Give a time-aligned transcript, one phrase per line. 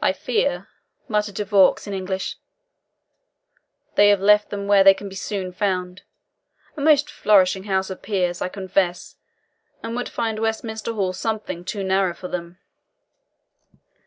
[0.00, 0.68] "I fear,"
[1.06, 2.38] muttered De Vaux in English,
[3.94, 6.04] "they have left them where they can be soon found.
[6.74, 9.16] A most flourishing House of Peers, I confess,
[9.82, 12.60] and would find Westminster Hall something too narrow for them."